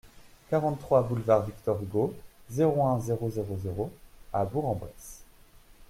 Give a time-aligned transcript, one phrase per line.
[0.49, 2.15] quarante-trois boulevard Victor Hugo,
[2.49, 3.91] zéro un, zéro zéro zéro
[4.33, 5.21] à Bourg-en-Bresse